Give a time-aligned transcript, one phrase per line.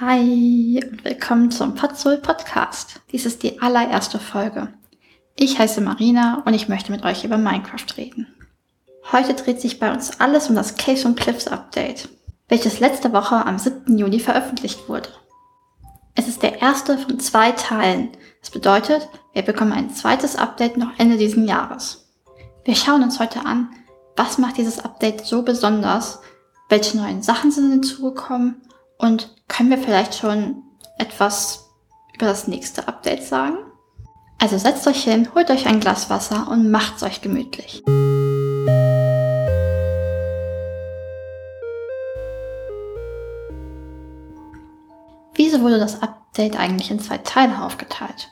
[0.00, 3.00] Hi und willkommen zum Podzol Podcast.
[3.12, 4.74] Dies ist die allererste Folge.
[5.36, 8.26] Ich heiße Marina und ich möchte mit euch über Minecraft reden.
[9.12, 12.08] Heute dreht sich bei uns alles um das Caves und Cliffs Update,
[12.48, 13.96] welches letzte Woche am 7.
[13.96, 15.10] Juni veröffentlicht wurde.
[16.16, 18.08] Es ist der erste von zwei Teilen.
[18.40, 22.10] Das bedeutet, wir bekommen ein zweites Update noch Ende diesen Jahres.
[22.64, 23.70] Wir schauen uns heute an,
[24.16, 26.18] was macht dieses Update so besonders,
[26.68, 28.60] welche neuen Sachen sind hinzugekommen
[29.04, 30.62] und können wir vielleicht schon
[30.98, 31.70] etwas
[32.14, 33.58] über das nächste Update sagen?
[34.40, 37.82] Also setzt euch hin, holt euch ein Glas Wasser und macht's euch gemütlich.
[45.36, 48.30] Wieso wurde das Update eigentlich in zwei Teile aufgeteilt?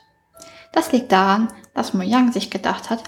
[0.71, 3.03] Das liegt daran, dass Mojang sich gedacht hat,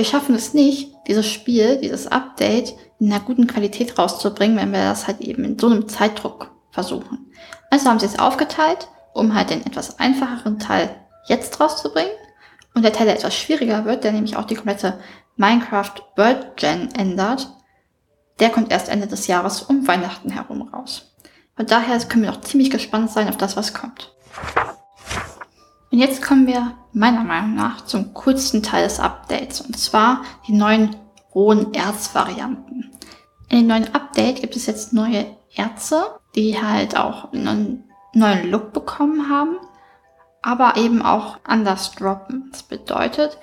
[0.00, 4.82] wir schaffen es nicht, dieses Spiel, dieses Update in einer guten Qualität rauszubringen, wenn wir
[4.82, 7.30] das halt eben in so einem Zeitdruck versuchen.
[7.68, 12.12] Also haben sie es aufgeteilt, um halt den etwas einfacheren Teil jetzt rauszubringen.
[12.72, 14.98] Und der Teil, der etwas schwieriger wird, der nämlich auch die komplette
[15.36, 17.50] Minecraft World Gen ändert,
[18.38, 21.14] der kommt erst Ende des Jahres um Weihnachten herum raus.
[21.56, 24.14] Von daher können wir noch ziemlich gespannt sein auf das, was kommt.
[25.90, 30.52] Und jetzt kommen wir meiner Meinung nach zum coolsten Teil des Updates, und zwar die
[30.52, 30.96] neuen
[31.34, 32.90] rohen Erzvarianten.
[33.48, 38.72] In dem neuen Update gibt es jetzt neue Erze, die halt auch einen neuen Look
[38.72, 39.56] bekommen haben,
[40.42, 42.48] aber eben auch anders droppen.
[42.52, 43.38] Das bedeutet,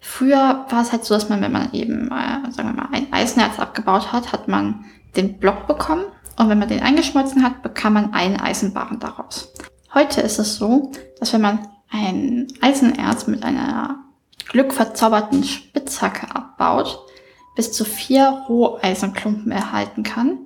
[0.00, 3.12] früher war es halt so, dass man, wenn man eben, äh, sagen wir mal, ein
[3.12, 6.04] Eisenerz abgebaut hat, hat man den Block bekommen
[6.38, 9.52] und wenn man den eingeschmolzen hat, bekam man einen Eisenbarren daraus.
[9.92, 14.04] Heute ist es so, dass wenn man ein Eisenerz mit einer
[14.48, 17.06] glückverzauberten Spitzhacke abbaut,
[17.54, 20.38] bis zu vier Roheisenklumpen erhalten kann.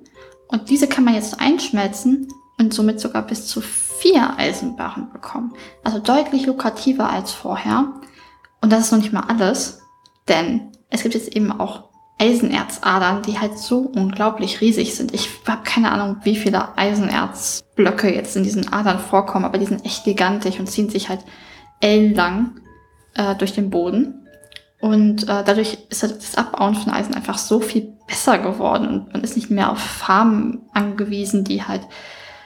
[0.49, 5.53] Und diese kann man jetzt einschmelzen und somit sogar bis zu vier Eisenbarren bekommen.
[5.83, 7.93] Also deutlich lukrativer als vorher.
[8.61, 9.81] Und das ist noch nicht mal alles,
[10.27, 11.86] denn es gibt jetzt eben auch
[12.19, 15.13] Eisenerzadern, die halt so unglaublich riesig sind.
[15.13, 19.85] Ich habe keine Ahnung, wie viele Eisenerzblöcke jetzt in diesen Adern vorkommen, aber die sind
[19.85, 21.19] echt gigantisch und ziehen sich halt
[21.79, 22.59] ellenlang
[23.13, 24.27] äh, durch den Boden.
[24.79, 29.13] Und äh, dadurch ist halt das Abbauen von Eisen einfach so viel besser geworden und
[29.13, 31.81] man ist nicht mehr auf Farmen angewiesen, die halt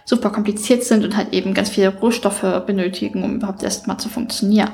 [0.06, 4.72] super kompliziert sind und halt eben ganz viele Rohstoffe benötigen, um überhaupt erstmal zu funktionieren.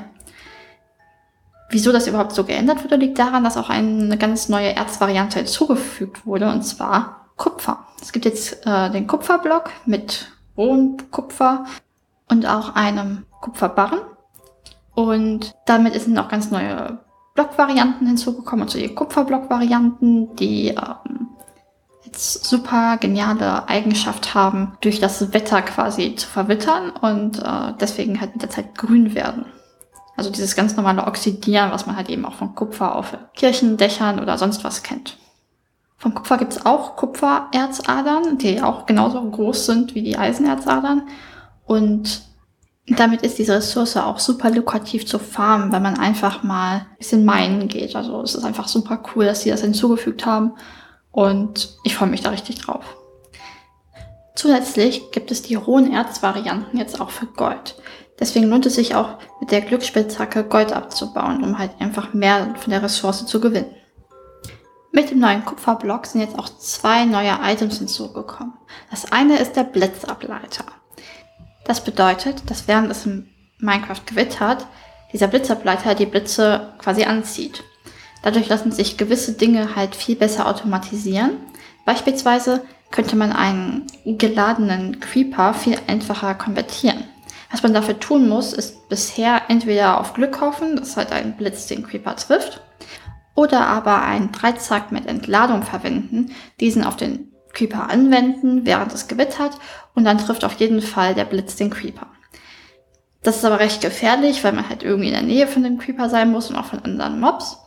[1.70, 6.24] Wieso das überhaupt so geändert wurde, liegt daran, dass auch eine ganz neue Erzvariante hinzugefügt
[6.24, 7.86] wurde, und zwar Kupfer.
[8.00, 11.64] Es gibt jetzt äh, den Kupferblock mit rohem Kupfer
[12.28, 14.00] und auch einem Kupferbarren.
[14.94, 16.98] Und damit sind auch ganz neue
[17.34, 21.28] Blockvarianten hinzugekommen, also die Kupferblock-Varianten, die ähm,
[22.04, 28.32] jetzt super geniale Eigenschaft haben, durch das Wetter quasi zu verwittern und äh, deswegen halt
[28.32, 29.44] mit der Zeit grün werden.
[30.18, 34.36] Also dieses ganz normale Oxidieren, was man halt eben auch von Kupfer auf Kirchendächern oder
[34.36, 35.16] sonst was kennt.
[35.96, 41.02] Vom Kupfer gibt's auch Kupfererzadern, die auch genauso groß sind wie die Eisenerzadern.
[41.66, 42.22] Und
[42.88, 47.24] damit ist diese Ressource auch super lukrativ zu farmen, wenn man einfach mal ein bisschen
[47.24, 47.94] meinen geht.
[47.94, 50.54] Also es ist einfach super cool, dass sie das hinzugefügt haben.
[51.12, 52.96] Und ich freue mich da richtig drauf.
[54.38, 57.74] Zusätzlich gibt es die rohen Erzvarianten jetzt auch für Gold.
[58.20, 62.70] Deswegen lohnt es sich auch mit der Glücksspitzhacke Gold abzubauen, um halt einfach mehr von
[62.70, 63.74] der Ressource zu gewinnen.
[64.92, 68.52] Mit dem neuen Kupferblock sind jetzt auch zwei neue Items hinzugekommen.
[68.92, 70.66] Das eine ist der Blitzableiter.
[71.64, 73.28] Das bedeutet, dass während es in
[73.58, 74.68] Minecraft gewittert,
[75.12, 77.64] dieser Blitzableiter die Blitze quasi anzieht.
[78.22, 81.38] Dadurch lassen sich gewisse Dinge halt viel besser automatisieren.
[81.84, 87.04] Beispielsweise könnte man einen geladenen Creeper viel einfacher konvertieren.
[87.50, 91.66] Was man dafür tun muss, ist bisher entweder auf Glück hoffen, dass halt ein Blitz
[91.66, 92.60] den Creeper trifft,
[93.34, 99.58] oder aber einen Dreizack mit Entladung verwenden, diesen auf den Creeper anwenden, während es gewittert,
[99.94, 102.08] und dann trifft auf jeden Fall der Blitz den Creeper.
[103.22, 106.08] Das ist aber recht gefährlich, weil man halt irgendwie in der Nähe von dem Creeper
[106.08, 107.58] sein muss und auch von anderen Mobs.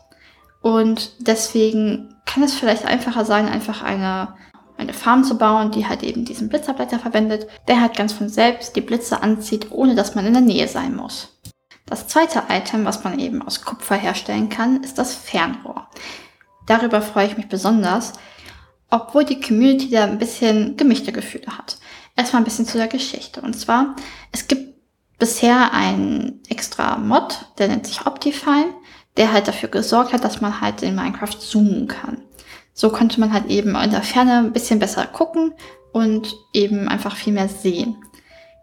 [0.62, 4.36] Und deswegen kann es vielleicht einfacher sein, einfach eine
[4.82, 8.76] eine Farm zu bauen, die halt eben diesen Blitzableiter verwendet, der halt ganz von selbst
[8.76, 11.40] die Blitze anzieht, ohne dass man in der Nähe sein muss.
[11.86, 15.88] Das zweite Item, was man eben aus Kupfer herstellen kann, ist das Fernrohr.
[16.66, 18.14] Darüber freue ich mich besonders,
[18.90, 21.78] obwohl die Community da ein bisschen gemischte Gefühle hat.
[22.16, 23.42] Erstmal ein bisschen zu der Geschichte.
[23.42, 23.96] Und zwar,
[24.32, 24.76] es gibt
[25.18, 28.74] bisher einen extra Mod, der nennt sich Optifine,
[29.18, 32.22] der halt dafür gesorgt hat, dass man halt in Minecraft zoomen kann.
[32.82, 35.54] So konnte man halt eben in der Ferne ein bisschen besser gucken
[35.94, 38.04] und eben einfach viel mehr sehen.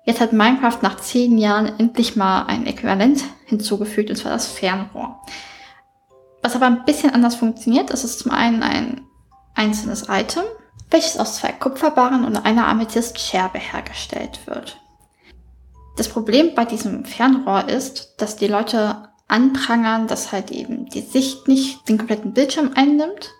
[0.06, 5.20] Jetzt hat Minecraft nach zehn Jahren endlich mal ein Äquivalent hinzugefügt, und zwar das Fernrohr.
[6.42, 9.02] Was aber ein bisschen anders funktioniert, ist zum einen ein
[9.54, 10.42] einzelnes Item,
[10.90, 14.80] welches aus zwei Kupferbarren und einer Amethyst-Scherbe hergestellt wird.
[15.96, 21.46] Das Problem bei diesem Fernrohr ist, dass die Leute anprangern, dass halt eben die Sicht
[21.46, 23.30] nicht den kompletten Bildschirm einnimmt,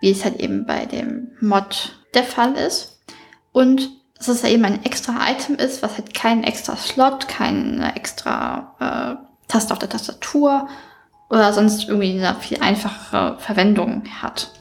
[0.00, 3.00] wie es halt eben bei dem Mod der Fall ist.
[3.52, 7.94] Und dass es ja eben ein extra Item ist, was halt kein extra Slot, keine
[7.96, 10.68] extra äh, Taste auf der Tastatur
[11.30, 14.52] oder sonst irgendwie eine viel einfachere Verwendung hat.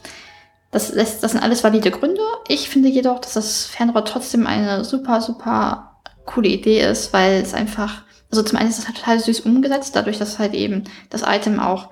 [0.72, 2.22] Das, das, das sind alles valide Gründe.
[2.48, 7.54] Ich finde jedoch, dass das Fernrohr trotzdem eine super, super coole Idee ist, weil es
[7.54, 11.24] einfach, also zum einen ist es halt total süß umgesetzt, dadurch, dass halt eben das
[11.26, 11.90] Item auch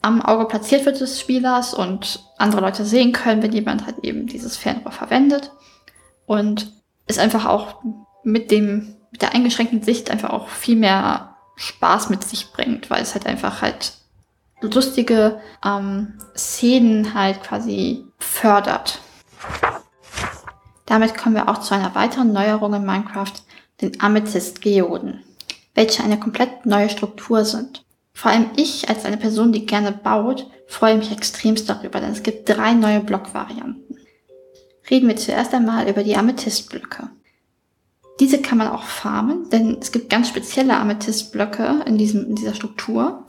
[0.00, 4.26] am Auge platziert wird des Spielers und andere Leute sehen können, wenn jemand halt eben
[4.26, 5.52] dieses Fernrohr verwendet.
[6.26, 6.72] Und
[7.06, 7.82] es einfach auch
[8.22, 13.02] mit dem, mit der eingeschränkten Sicht einfach auch viel mehr Spaß mit sich bringt, weil
[13.02, 13.94] es halt einfach halt
[14.60, 19.00] lustige ähm, Szenen halt quasi fördert.
[20.86, 23.32] Damit kommen wir auch zu einer weiteren Neuerung in Minecraft,
[23.80, 25.22] den Amethyst-Geoden,
[25.74, 27.84] welche eine komplett neue Struktur sind.
[28.18, 32.24] Vor allem ich als eine Person, die gerne baut, freue mich extremst darüber, denn es
[32.24, 33.96] gibt drei neue Blockvarianten.
[34.90, 37.10] Reden wir zuerst einmal über die Amethystblöcke.
[38.18, 42.54] Diese kann man auch farmen, denn es gibt ganz spezielle Amethystblöcke in, diesem, in dieser
[42.54, 43.24] Struktur,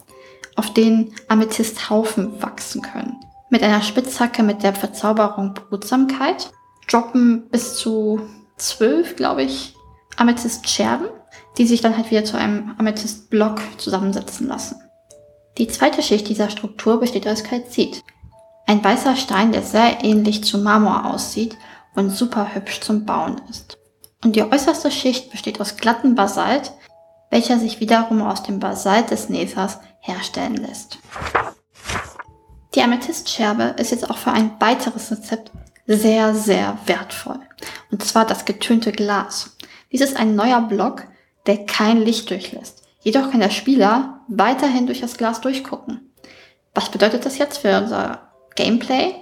[0.56, 3.16] auf denen Amethysthaufen wachsen können.
[3.52, 6.50] Mit einer Spitzhacke mit der Verzauberung Behutsamkeit
[6.90, 8.22] droppen bis zu
[8.58, 9.76] zwölf, glaube ich,
[10.18, 11.10] Amethystscherben,
[11.60, 14.82] die sich dann halt wieder zu einem Amethystblock zusammensetzen lassen.
[15.58, 18.02] Die zweite Schicht dieser Struktur besteht aus Kalzit.
[18.66, 21.58] Ein weißer Stein, der sehr ähnlich zu Marmor aussieht
[21.96, 23.78] und super hübsch zum Bauen ist.
[24.24, 26.72] Und die äußerste Schicht besteht aus glatten Basalt,
[27.30, 31.00] welcher sich wiederum aus dem Basalt des Nethers herstellen lässt.
[32.74, 35.52] Die Amethystscherbe ist jetzt auch für ein weiteres Rezept
[35.88, 37.40] sehr, sehr wertvoll.
[37.92, 39.58] Und zwar das getönte Glas.
[39.92, 41.06] Dies ist ein neuer Block,
[41.50, 42.84] der kein Licht durchlässt.
[43.02, 46.12] Jedoch kann der Spieler weiterhin durch das Glas durchgucken.
[46.76, 49.16] Was bedeutet das jetzt für unser Gameplay?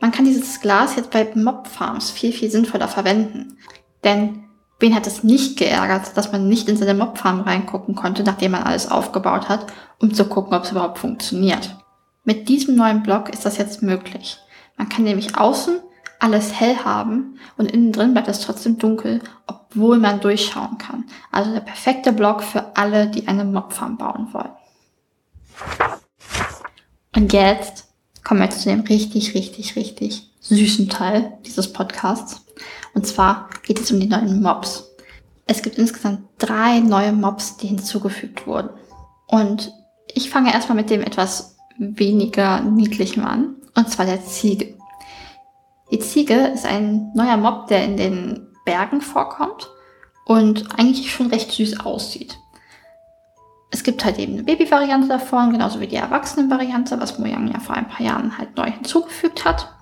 [0.00, 3.58] Man kann dieses Glas jetzt bei Mob Farms viel, viel sinnvoller verwenden.
[4.02, 4.48] Denn
[4.80, 8.50] wen hat es nicht geärgert, dass man nicht in seine Mob Farm reingucken konnte, nachdem
[8.50, 11.76] man alles aufgebaut hat, um zu gucken, ob es überhaupt funktioniert.
[12.24, 14.38] Mit diesem neuen Block ist das jetzt möglich.
[14.76, 15.78] Man kann nämlich außen
[16.18, 21.04] alles hell haben und innen drin bleibt es trotzdem dunkel, obwohl man durchschauen kann.
[21.30, 24.52] Also der perfekte Block für alle, die eine Mobfarm bauen wollen.
[27.14, 27.88] Und jetzt
[28.24, 32.44] kommen wir zu dem richtig, richtig, richtig süßen Teil dieses Podcasts.
[32.94, 34.84] Und zwar geht es um die neuen Mobs.
[35.46, 38.70] Es gibt insgesamt drei neue Mobs, die hinzugefügt wurden.
[39.26, 39.72] Und
[40.12, 43.56] ich fange erstmal mit dem etwas weniger niedlichem an.
[43.74, 44.75] Und zwar der Ziege.
[45.90, 49.70] Die Ziege ist ein neuer Mob, der in den Bergen vorkommt
[50.24, 52.38] und eigentlich schon recht süß aussieht.
[53.70, 57.76] Es gibt halt eben eine Baby-Variante davon, genauso wie die Erwachsenen-Variante, was Mojang ja vor
[57.76, 59.72] ein paar Jahren halt neu hinzugefügt hat.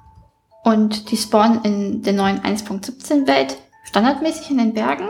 [0.65, 5.09] Und die spawnen in der neuen 1.17-Welt standardmäßig in den Bergen.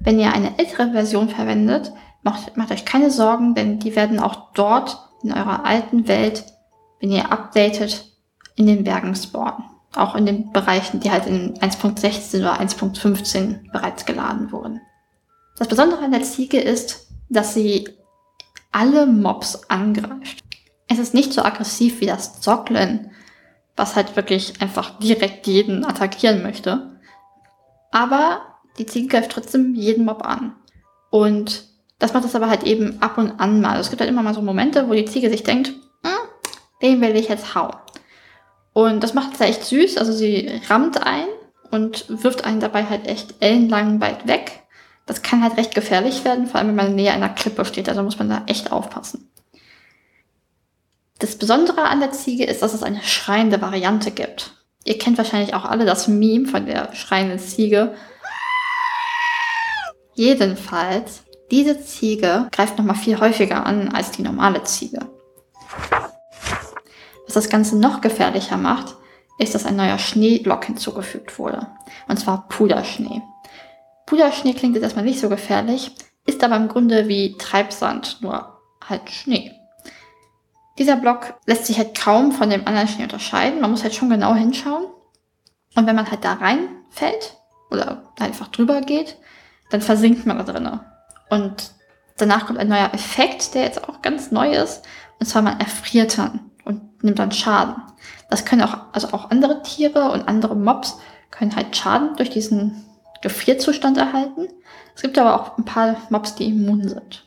[0.00, 4.52] Wenn ihr eine ältere Version verwendet, macht, macht euch keine Sorgen, denn die werden auch
[4.52, 6.44] dort in eurer alten Welt,
[7.00, 8.04] wenn ihr updatet,
[8.56, 9.75] in den Bergen spawnen.
[9.96, 14.80] Auch in den Bereichen, die halt in 1.16 oder 1.15 bereits geladen wurden.
[15.58, 17.88] Das Besondere an der Ziege ist, dass sie
[18.72, 20.44] alle Mobs angreift.
[20.88, 23.10] Es ist nicht so aggressiv wie das Zocklen,
[23.74, 26.98] was halt wirklich einfach direkt jeden attackieren möchte.
[27.90, 28.42] Aber
[28.78, 30.54] die Ziege greift trotzdem jeden Mob an.
[31.10, 31.64] Und
[31.98, 33.80] das macht es aber halt eben ab und an mal.
[33.80, 36.28] Es gibt halt immer mal so Momente, wo die Ziege sich denkt, hm,
[36.82, 37.74] den will ich jetzt hauen.
[38.76, 39.96] Und das macht sie echt süß.
[39.96, 41.24] Also sie rammt ein
[41.70, 44.64] und wirft einen dabei halt echt ellenlang weit weg.
[45.06, 47.88] Das kann halt recht gefährlich werden, vor allem wenn man näher einer Klippe steht.
[47.88, 49.30] Also muss man da echt aufpassen.
[51.18, 54.52] Das Besondere an der Ziege ist, dass es eine schreiende Variante gibt.
[54.84, 57.94] Ihr kennt wahrscheinlich auch alle das Meme von der schreienden Ziege.
[60.16, 65.15] Jedenfalls, diese Ziege greift nochmal viel häufiger an als die normale Ziege.
[67.36, 68.96] Das Ganze noch gefährlicher macht,
[69.38, 71.66] ist, dass ein neuer Schneeblock hinzugefügt wurde.
[72.08, 73.20] Und zwar Puderschnee.
[74.06, 79.10] Puderschnee klingt jetzt erstmal nicht so gefährlich, ist aber im Grunde wie Treibsand, nur halt
[79.10, 79.52] Schnee.
[80.78, 83.60] Dieser Block lässt sich halt kaum von dem anderen Schnee unterscheiden.
[83.60, 84.86] Man muss halt schon genau hinschauen.
[85.74, 87.36] Und wenn man halt da reinfällt
[87.70, 89.18] oder einfach drüber geht,
[89.68, 90.80] dann versinkt man da drinnen.
[91.28, 91.72] Und
[92.16, 94.86] danach kommt ein neuer Effekt, der jetzt auch ganz neu ist.
[95.20, 97.76] Und zwar man erfriert dann und nimmt dann Schaden.
[98.28, 100.98] Das können auch, also auch andere Tiere und andere Mobs
[101.30, 102.84] können halt Schaden durch diesen
[103.22, 104.48] Gefrierzustand erhalten.
[104.94, 107.24] Es gibt aber auch ein paar Mobs, die immun sind.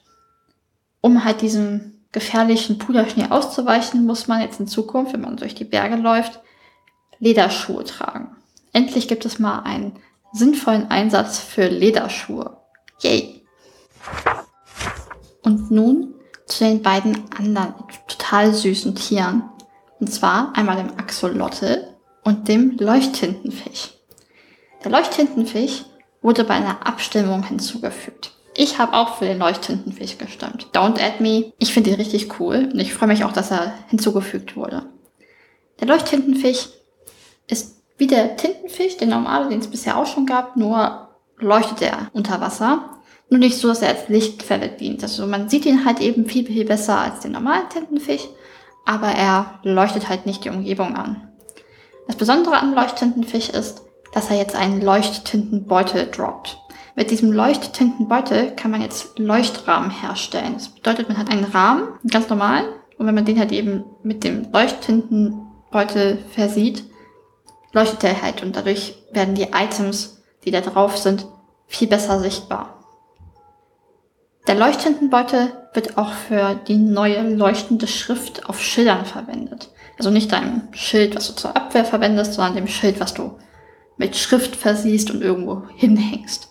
[1.02, 5.66] Um halt diesem gefährlichen Puderschnee auszuweichen, muss man jetzt in Zukunft, wenn man durch die
[5.66, 6.42] Berge läuft,
[7.20, 8.36] Lederschuhe tragen.
[8.74, 9.94] Endlich gibt es mal einen
[10.32, 12.58] sinnvollen Einsatz für Lederschuhe.
[13.02, 13.46] Yay!
[15.44, 16.16] Und nun
[16.50, 17.74] zu den beiden anderen
[18.08, 19.44] total süßen Tieren.
[20.00, 21.88] Und zwar einmal dem Axolotl
[22.24, 23.92] und dem Leuchttintenfisch.
[24.84, 25.86] Der Leuchttintenfisch
[26.22, 28.32] wurde bei einer Abstimmung hinzugefügt.
[28.56, 30.68] Ich habe auch für den Leuchttintenfisch gestimmt.
[30.74, 31.54] Don't add me.
[31.60, 34.86] Ich finde ihn richtig cool und ich freue mich auch, dass er hinzugefügt wurde.
[35.80, 36.70] Der Leuchttintenfisch
[37.48, 42.10] ist wie der Tintenfisch, der normale, den es bisher auch schon gab, nur leuchtet er
[42.14, 42.99] unter Wasser.
[43.30, 45.04] Nur nicht so, dass er als Lichtquelle dient.
[45.04, 48.28] Also man sieht ihn halt eben viel, viel besser als den normalen Tintenfisch,
[48.86, 51.30] aber er leuchtet halt nicht die Umgebung an.
[52.08, 53.84] Das Besondere am Leuchttintenfisch ist,
[54.14, 56.58] dass er jetzt einen Leuchttintenbeutel droppt.
[56.96, 60.56] Mit diesem Leuchttintenbeutel kann man jetzt Leuchtrahmen herstellen.
[60.56, 62.66] Das bedeutet, man hat einen Rahmen, ganz normalen,
[62.98, 66.84] und wenn man den halt eben mit dem Leuchttintenbeutel versieht,
[67.72, 71.28] leuchtet er halt und dadurch werden die Items, die da drauf sind,
[71.68, 72.79] viel besser sichtbar.
[74.50, 79.70] Der Leuchttintenbeutel wird auch für die neue leuchtende Schrift auf Schildern verwendet.
[80.00, 83.38] Also nicht deinem Schild, was du zur Abwehr verwendest, sondern dem Schild, was du
[83.98, 86.50] mit Schrift versiehst und irgendwo hinhängst.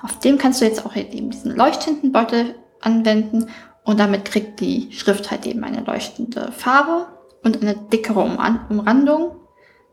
[0.00, 3.50] Auf dem kannst du jetzt auch eben diesen Leuchttintenbeutel anwenden
[3.84, 7.06] und damit kriegt die Schrift halt eben eine leuchtende Farbe
[7.44, 9.36] und eine dickere Umrandung,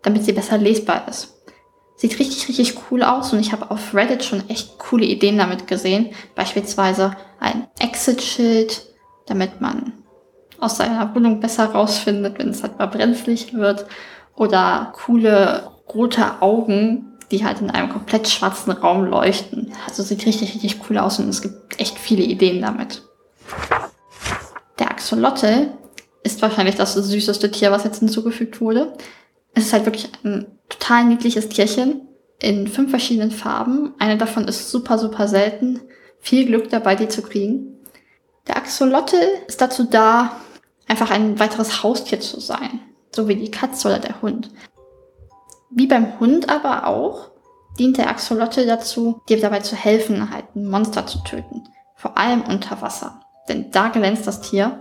[0.01, 1.33] damit sie besser lesbar ist.
[1.95, 5.67] Sieht richtig, richtig cool aus und ich habe auf Reddit schon echt coole Ideen damit
[5.67, 6.09] gesehen.
[6.35, 8.85] Beispielsweise ein Exit-Schild,
[9.27, 9.93] damit man
[10.59, 13.85] aus seiner Wohnung besser rausfindet, wenn es halt mal brenzlig wird.
[14.35, 19.73] Oder coole rote Augen, die halt in einem komplett schwarzen Raum leuchten.
[19.87, 23.03] Also sieht richtig, richtig cool aus und es gibt echt viele Ideen damit.
[24.79, 25.71] Der Axolotl
[26.23, 28.93] ist wahrscheinlich das süßeste Tier, was jetzt hinzugefügt wurde.
[29.53, 32.07] Es ist halt wirklich ein total niedliches Tierchen
[32.39, 33.93] in fünf verschiedenen Farben.
[33.99, 35.81] Eine davon ist super, super selten.
[36.23, 37.75] Viel Glück dabei, die zu kriegen.
[38.47, 40.37] Der Axolotl ist dazu da,
[40.87, 42.79] einfach ein weiteres Haustier zu sein.
[43.13, 44.49] So wie die Katze oder der Hund.
[45.69, 47.31] Wie beim Hund aber auch,
[47.77, 51.67] dient der Axolotl dazu, dir dabei zu helfen, halt ein Monster zu töten.
[51.97, 53.19] Vor allem unter Wasser.
[53.49, 54.79] Denn da glänzt das Tier.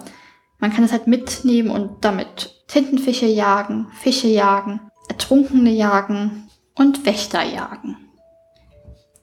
[0.61, 7.43] Man kann es halt mitnehmen und damit Tintenfische jagen, Fische jagen, Ertrunkene jagen und Wächter
[7.43, 7.97] jagen.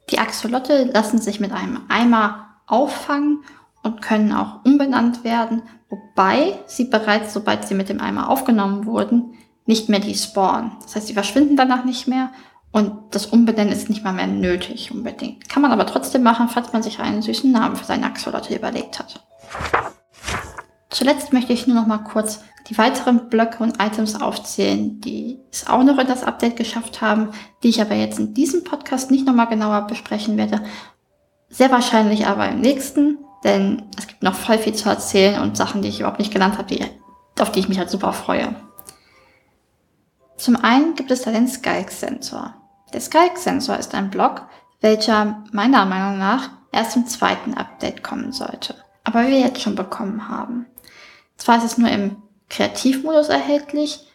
[0.10, 3.44] Die Axolotl lassen sich mit einem Eimer auffangen
[3.84, 9.34] und können auch umbenannt werden, wobei sie bereits, sobald sie mit dem Eimer aufgenommen wurden,
[9.66, 10.72] nicht mehr die spawnen.
[10.82, 12.32] Das heißt, sie verschwinden danach nicht mehr
[12.72, 15.50] und das Umbenennen ist nicht mal mehr nötig unbedingt.
[15.50, 19.00] Kann man aber trotzdem machen, falls man sich einen süßen Namen für seine Axolotl überlegt
[19.00, 19.26] hat.
[20.90, 25.68] Zuletzt möchte ich nur noch mal kurz die weiteren Blöcke und Items aufzählen, die es
[25.68, 27.30] auch noch in das Update geschafft haben,
[27.64, 30.62] die ich aber jetzt in diesem Podcast nicht nochmal genauer besprechen werde.
[31.50, 35.82] Sehr wahrscheinlich aber im nächsten, denn es gibt noch voll viel zu erzählen und Sachen,
[35.82, 36.78] die ich überhaupt nicht genannt habe,
[37.40, 38.56] auf die ich mich halt super freue.
[40.38, 42.54] Zum einen gibt es da den Skalk-Sensor.
[42.94, 44.48] Der Skalk-Sensor ist ein Block,
[44.82, 48.76] welcher meiner Meinung nach erst im zweiten Update kommen sollte.
[49.04, 50.66] Aber wir jetzt schon bekommen haben.
[51.40, 52.18] Zwar ist es nur im
[52.50, 54.08] Kreativmodus erhältlich,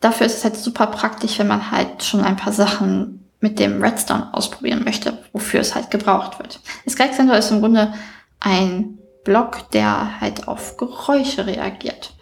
[0.00, 3.82] dafür ist es halt super praktisch, wenn man halt schon ein paar Sachen mit dem
[3.82, 6.60] Redstone ausprobieren möchte, wofür es halt gebraucht wird.
[6.84, 7.92] Der Skalk-Sensor ist im Grunde
[8.38, 12.14] ein Block, der halt auf Geräusche reagiert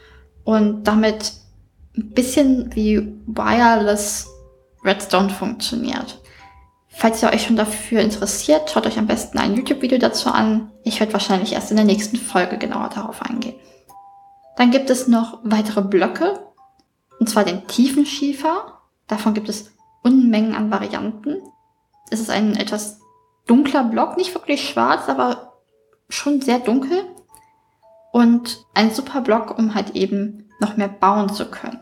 [0.45, 1.33] und damit
[1.97, 4.28] ein bisschen wie Wireless
[4.85, 6.21] Redstone funktioniert.
[6.88, 10.73] Falls ihr euch schon dafür interessiert, schaut euch am besten ein YouTube-Video dazu an.
[10.83, 13.55] Ich werde wahrscheinlich erst in der nächsten Folge genauer darauf eingehen.
[14.59, 16.41] Dann gibt es noch weitere Blöcke,
[17.21, 18.81] und zwar den Tiefenschiefer.
[19.07, 19.73] Davon gibt es
[20.03, 21.37] Unmengen an Varianten.
[22.11, 22.99] Es ist ein etwas
[23.47, 25.53] dunkler Block, nicht wirklich schwarz, aber
[26.09, 27.05] schon sehr dunkel.
[28.11, 31.79] Und ein super Block, um halt eben noch mehr bauen zu können.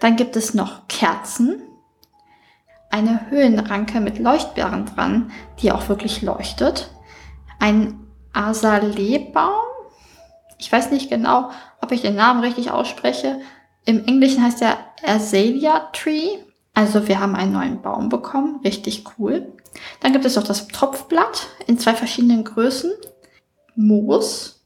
[0.00, 1.60] Dann gibt es noch Kerzen.
[2.90, 6.90] Eine Höhenranke mit Leuchtbeeren dran, die auch wirklich leuchtet.
[7.58, 8.00] Ein
[8.32, 9.71] Asalee-Baum.
[10.62, 11.50] Ich weiß nicht genau,
[11.80, 13.40] ob ich den Namen richtig ausspreche.
[13.84, 16.38] Im Englischen heißt er Azalea Tree.
[16.72, 18.60] Also wir haben einen neuen Baum bekommen.
[18.64, 19.52] Richtig cool.
[19.98, 22.92] Dann gibt es noch das Tropfblatt in zwei verschiedenen Größen.
[23.74, 24.64] Moos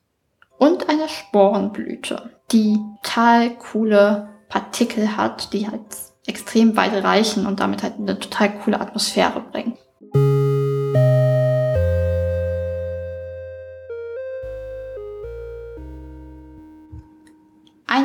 [0.59, 5.81] und eine Sporenblüte, die total coole Partikel hat, die halt
[6.26, 9.79] extrem weit reichen und damit halt eine total coole Atmosphäre bringen.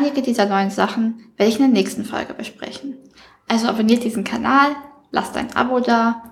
[0.01, 2.97] Einige dieser neuen Sachen werde ich in der nächsten Folge besprechen.
[3.47, 4.71] Also abonniert diesen Kanal,
[5.11, 6.23] lasst ein Abo da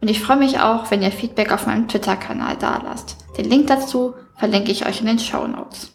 [0.00, 3.16] und ich freue mich auch, wenn ihr Feedback auf meinem Twitter-Kanal da lasst.
[3.36, 5.94] Den Link dazu verlinke ich euch in den Show Notes.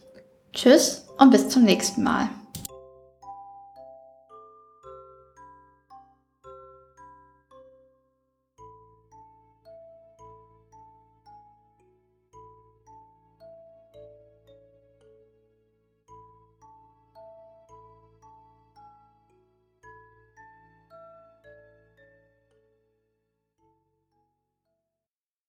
[0.51, 2.27] Tschüss und bis zum nächsten Mal.